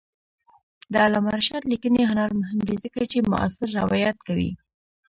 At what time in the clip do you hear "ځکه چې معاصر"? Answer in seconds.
2.83-3.67